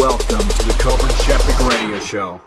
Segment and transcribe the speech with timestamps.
[0.00, 2.40] Welcome to the Coburn Sheppick Radio Show.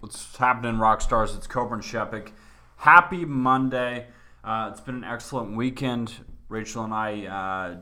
[0.00, 1.34] What's happening, rock stars?
[1.34, 2.32] It's Coburn Sheppick.
[2.76, 4.08] Happy Monday.
[4.44, 6.12] Uh, it's been an excellent weekend.
[6.50, 7.76] Rachel and I uh,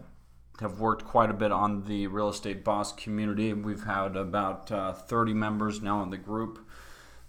[0.60, 3.52] have worked quite a bit on the real estate boss community.
[3.52, 6.64] We've had about uh, 30 members now in the group.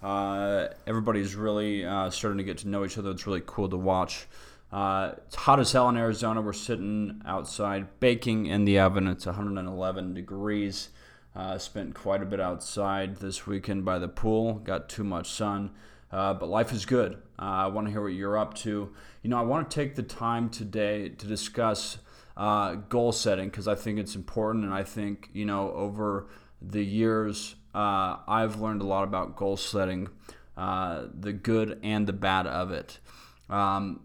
[0.02, 3.12] Uh, everybody's really uh, starting to get to know each other.
[3.12, 4.28] It's really cool to watch.
[4.72, 6.42] Uh, it's hot as hell in Arizona.
[6.42, 9.08] We're sitting outside baking in the oven.
[9.08, 10.90] It's 111 degrees.
[11.36, 14.56] Uh, spent quite a bit outside this weekend by the pool.
[14.56, 15.72] Got too much sun.
[16.12, 17.14] Uh, but life is good.
[17.40, 18.92] Uh, I want to hear what you're up to.
[19.22, 22.00] You know, I want to take the time today to discuss
[22.90, 24.66] goal setting because I think it's important.
[24.66, 26.28] And I think, you know, over
[26.62, 30.10] the years, uh, I've learned a lot about goal setting,
[30.56, 33.00] uh, the good and the bad of it.
[33.50, 34.02] Um,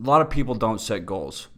[0.00, 1.48] a lot of people don't set goals.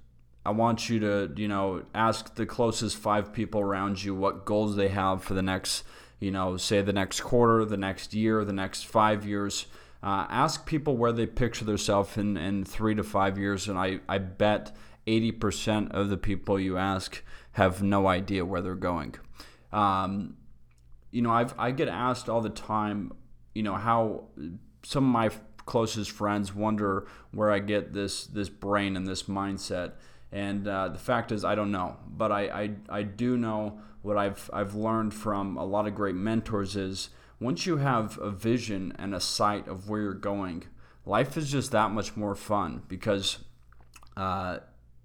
[0.45, 4.77] I want you to, you know, ask the closest five people around you what goals
[4.77, 5.85] they have for the next,
[6.19, 9.67] you know, say the next quarter, the next year, the next five years.
[10.03, 14.01] Uh, ask people where they picture themselves in, in three to five years, and I,
[14.09, 14.75] I bet
[15.07, 17.23] 80% of the people you ask
[17.53, 19.17] have no idea where they're going.
[19.73, 20.37] Um,
[21.11, 23.13] you know, I've, I get asked all the time,
[23.55, 24.25] you know, how
[24.83, 25.31] some of my
[25.67, 29.93] closest friends wonder where I get this this brain and this mindset.
[30.33, 34.17] And uh, the fact is, I don't know, but I, I, I do know what
[34.17, 37.11] I've I've learned from a lot of great mentors is
[37.41, 40.65] once you have a vision and a sight of where you're going,
[41.07, 43.39] life is just that much more fun because
[44.17, 44.59] uh,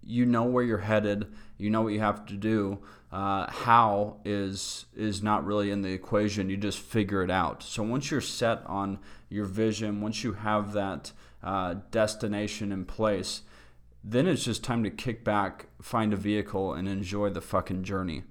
[0.06, 2.80] you know where you're headed, you know what you have to do.
[3.12, 6.50] Uh, how is is not really in the equation.
[6.50, 7.64] You just figure it out.
[7.64, 11.12] So once you're set on your vision, once you have that
[11.42, 13.42] uh, destination in place,
[14.04, 18.24] then it's just time to kick back, find a vehicle, and enjoy the fucking journey.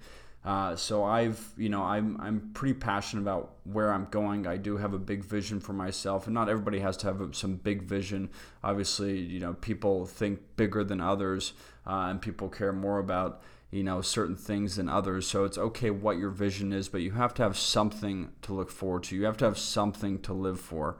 [0.44, 4.46] Uh, so I've, you know, I'm I'm pretty passionate about where I'm going.
[4.46, 7.56] I do have a big vision for myself, and not everybody has to have some
[7.56, 8.28] big vision.
[8.62, 11.54] Obviously, you know, people think bigger than others,
[11.86, 15.26] uh, and people care more about you know certain things than others.
[15.26, 18.70] So it's okay what your vision is, but you have to have something to look
[18.70, 19.16] forward to.
[19.16, 20.98] You have to have something to live for.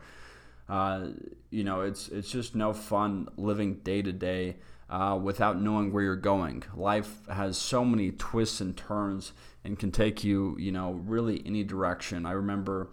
[0.70, 1.08] Uh,
[1.50, 4.56] you know, it's it's just no fun living day to day
[4.90, 6.62] uh, without knowing where you're going.
[6.74, 9.32] Life has so many twists and turns
[9.64, 12.26] and can take you, you know, really any direction.
[12.26, 12.90] I remember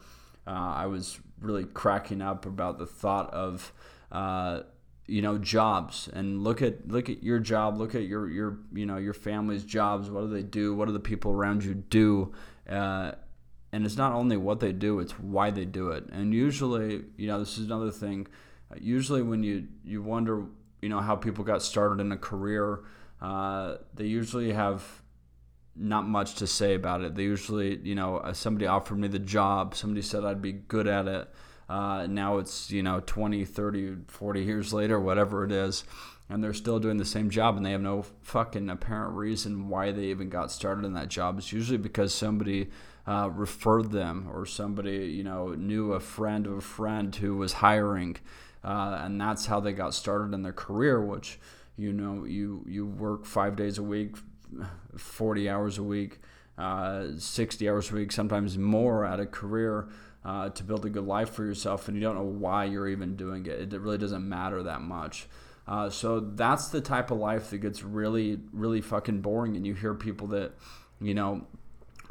[0.47, 3.71] uh, I was really cracking up about the thought of.
[4.11, 4.63] Uh,
[5.07, 8.85] you know jobs and look at look at your job look at your your you
[8.85, 12.31] know your family's jobs what do they do what do the people around you do
[12.69, 13.11] uh,
[13.73, 17.27] and it's not only what they do it's why they do it and usually you
[17.27, 18.25] know this is another thing
[18.79, 20.45] usually when you you wonder
[20.81, 22.81] you know how people got started in a career
[23.21, 25.01] uh, they usually have
[25.75, 27.15] not much to say about it.
[27.15, 30.87] They usually you know uh, somebody offered me the job somebody said i'd be good
[30.87, 31.29] at it.
[31.69, 35.85] Uh, now it's you know 20 30 40 years later whatever it is
[36.27, 39.91] and they're still doing the same job and they have no fucking apparent reason why
[39.91, 41.37] they even got started in that job.
[41.37, 42.69] It's usually because somebody
[43.05, 47.53] uh, referred them or somebody you know knew a friend of a friend who was
[47.53, 48.17] hiring
[48.63, 51.39] uh, and that's how they got started in their career which
[51.77, 54.15] you know you you work five days a week
[54.97, 56.19] 40 hours a week
[56.57, 59.87] uh, 60 hours a week sometimes more at a career
[60.23, 63.15] uh, to build a good life for yourself and you don't know why you're even
[63.15, 65.27] doing it it really doesn't matter that much
[65.67, 69.73] uh, so that's the type of life that gets really really fucking boring and you
[69.73, 70.51] hear people that
[70.99, 71.45] you know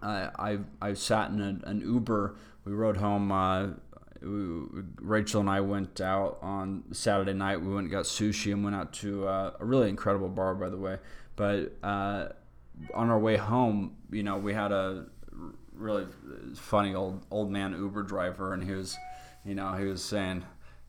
[0.03, 2.37] I, I, I sat in a, an Uber.
[2.65, 3.33] We rode home.
[3.33, 3.69] Uh,
[4.23, 7.61] Rachel and I went out on Saturday night.
[7.61, 10.69] We went and got sushi and went out to uh, a really incredible bar, by
[10.69, 10.99] the way.
[11.37, 12.29] But uh,
[12.95, 15.07] on our way home, you know, we had a
[15.73, 16.07] really
[16.55, 18.97] funny old old man Uber driver, and he was,
[19.45, 20.45] you know, he was saying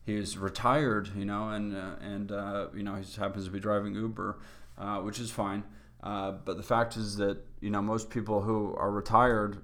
[0.05, 3.51] he was retired, you know, and uh, and uh, you know he just happens to
[3.51, 4.39] be driving Uber,
[4.77, 5.63] uh, which is fine.
[6.03, 9.61] Uh, but the fact is that you know most people who are retired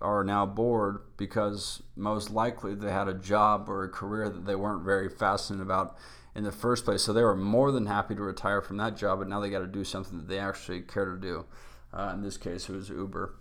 [0.00, 4.54] are now bored because most likely they had a job or a career that they
[4.54, 5.96] weren't very fascinated about
[6.34, 7.02] in the first place.
[7.02, 9.60] So they were more than happy to retire from that job, but now they got
[9.60, 11.46] to do something that they actually care to do.
[11.92, 13.36] Uh, in this case, it was Uber.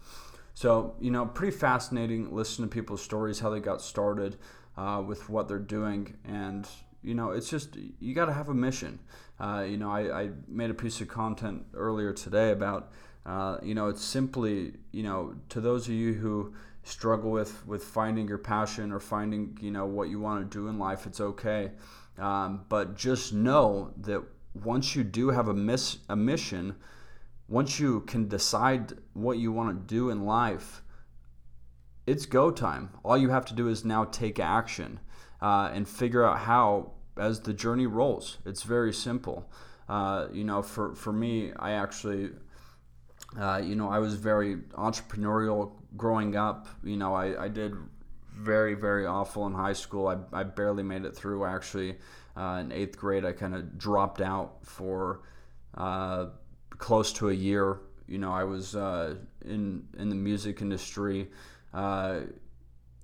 [0.54, 2.34] So you know, pretty fascinating.
[2.34, 4.38] Listen to people's stories, how they got started
[4.78, 6.68] uh, with what they're doing, and
[7.04, 9.00] you know, it's just you got to have a mission.
[9.40, 12.94] Uh, you know, I, I, made a piece of content earlier today about,
[13.25, 17.83] uh, you know, it's simply, you know, to those of you who struggle with with
[17.83, 21.19] finding your passion or finding, you know, what you want to do in life, it's
[21.19, 21.72] okay.
[22.18, 24.24] Um, but just know that
[24.63, 26.75] once you do have a miss a mission,
[27.48, 30.81] once you can decide what you want to do in life,
[32.07, 32.89] it's go time.
[33.04, 35.00] All you have to do is now take action
[35.42, 38.38] uh, and figure out how as the journey rolls.
[38.45, 39.50] It's very simple.
[39.88, 42.31] Uh, you know, for, for me, I actually,
[43.40, 46.68] uh, you know, I was very entrepreneurial growing up.
[46.84, 47.76] You know, I, I did
[48.34, 50.08] very, very awful in high school.
[50.08, 51.46] I, I barely made it through.
[51.46, 51.98] Actually,
[52.38, 55.22] uh, in eighth grade, I kind of dropped out for
[55.76, 56.28] uh,
[56.78, 57.80] close to a year.
[58.08, 61.30] You know, I was uh, in in the music industry,
[61.74, 62.22] uh,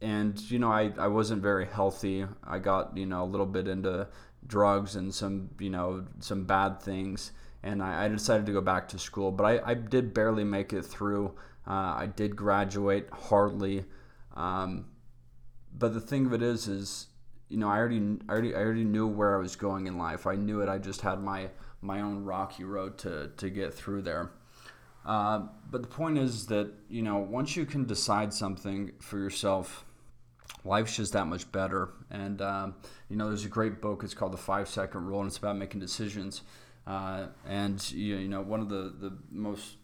[0.01, 2.25] and you know, I, I wasn't very healthy.
[2.43, 4.07] I got you know a little bit into
[4.45, 7.31] drugs and some you know some bad things,
[7.63, 9.31] and I, I decided to go back to school.
[9.31, 11.33] But I, I did barely make it through.
[11.67, 13.85] Uh, I did graduate hardly.
[14.35, 14.85] Um,
[15.77, 17.07] but the thing of it is, is
[17.49, 20.25] you know, I already, I already, I already knew where I was going in life.
[20.25, 20.69] I knew it.
[20.69, 21.49] I just had my
[21.81, 24.31] my own rocky road to to get through there.
[25.05, 29.85] Uh, but the point is that you know, once you can decide something for yourself,
[30.63, 31.89] life's just that much better.
[32.09, 32.75] And um,
[33.09, 34.03] you know, there's a great book.
[34.03, 36.43] It's called The Five Second Rule, and it's about making decisions.
[36.85, 39.75] Uh, and you, know, one of the the most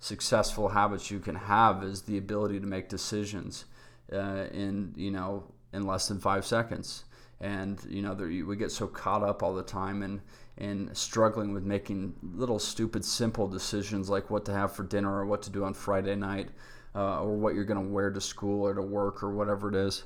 [0.00, 3.64] successful habits you can have is the ability to make decisions
[4.12, 7.04] uh, in you know in less than five seconds.
[7.40, 10.20] And you know there, we get so caught up all the time in
[10.56, 15.24] in struggling with making little stupid simple decisions like what to have for dinner or
[15.24, 16.48] what to do on Friday night
[16.96, 19.76] uh, or what you're going to wear to school or to work or whatever it
[19.76, 20.04] is.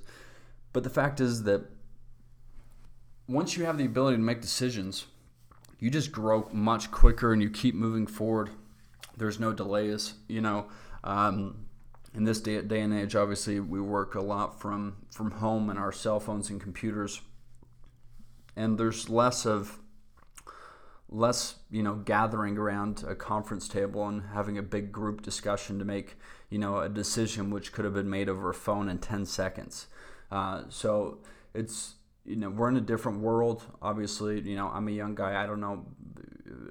[0.75, 1.63] But the fact is that
[3.29, 5.07] once you have the ability to make decisions,
[5.83, 8.51] you just grow much quicker and you keep moving forward.
[9.17, 10.69] There's no delays, you know.
[11.03, 11.67] Um,
[12.15, 15.81] in this day, day and age, obviously, we work a lot from from home and
[15.81, 17.21] our cell phones and computers,
[18.55, 19.81] and there's less of
[21.09, 25.85] less you know gathering around a conference table and having a big group discussion to
[25.85, 26.17] make
[26.49, 29.89] you know a decision which could have been made over a phone in 10 seconds
[30.31, 31.19] uh, so
[31.53, 35.43] it's you know we're in a different world obviously you know i'm a young guy
[35.43, 35.85] i don't know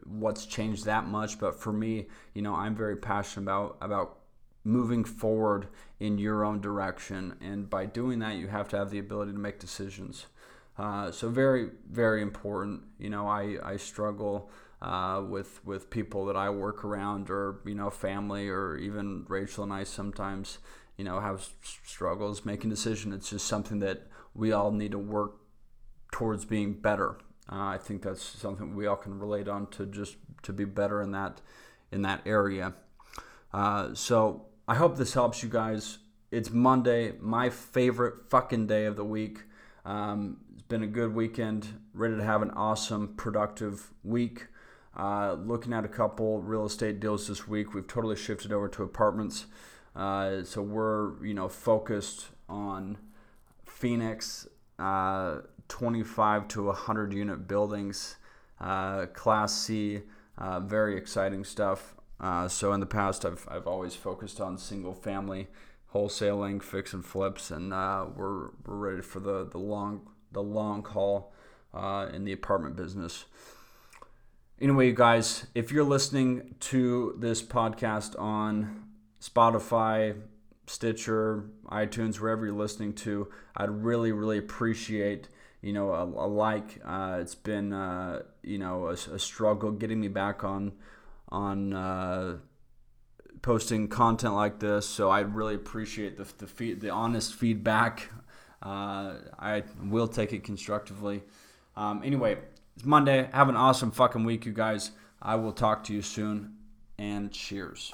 [0.06, 4.22] what's changed that much but for me you know i'm very passionate about about
[4.64, 5.68] moving forward
[6.00, 7.36] in your own direction.
[7.42, 10.28] And by doing that, you have to have the ability to make decisions.
[10.78, 12.84] Uh, so very, very important.
[13.00, 14.50] You know, I, I struggle
[14.82, 19.64] uh, with with people that I work around, or you know, family, or even Rachel
[19.64, 20.58] and I sometimes,
[20.98, 21.48] you know, have
[21.84, 23.14] struggles making decisions.
[23.14, 25.41] It's just something that we all need to work
[26.22, 27.18] towards being better.
[27.52, 31.02] Uh, I think that's something we all can relate on to just to be better
[31.02, 31.42] in that
[31.92, 32.76] in that area.
[33.52, 35.98] Uh, so I hope this helps you guys.
[36.30, 39.40] It's Monday, my favorite fucking day of the week.
[39.84, 41.68] Um, it's been a good weekend.
[41.96, 44.46] Ready to have an awesome, productive week.
[44.96, 47.74] Uh, looking at a couple real estate deals this week.
[47.74, 49.48] We've totally shifted over to apartments.
[49.96, 53.00] Uh, so we're you know focused on
[53.66, 54.48] Phoenix,
[54.78, 55.40] uh,
[55.72, 58.18] 25 to 100 unit buildings,
[58.60, 60.02] uh, Class C.
[60.38, 61.96] Uh, very exciting stuff.
[62.20, 65.48] Uh, so in the past, I've, I've always focused on single family
[65.94, 70.84] wholesaling, fix and flips, and uh, we're, we're ready for the, the long the long
[70.84, 71.34] haul
[71.74, 73.26] uh, in the apartment business.
[74.60, 78.86] Anyway, you guys, if you're listening to this podcast on
[79.22, 80.16] Spotify,
[80.68, 85.28] Stitcher, iTunes, wherever you're listening to, I'd really, really appreciate
[85.62, 86.82] you know a, a like.
[86.86, 90.74] Uh, it's been uh, you know a, a struggle getting me back on
[91.30, 92.38] on uh,
[93.42, 94.86] posting content like this.
[94.86, 98.10] So I really appreciate the the, feed, the honest feedback.
[98.62, 101.24] Uh, I will take it constructively.
[101.76, 102.38] Um, anyway,
[102.76, 103.30] it's Monday.
[103.34, 104.92] Have an awesome fucking week, you guys.
[105.22, 106.56] I will talk to you soon,
[106.98, 107.92] and cheers.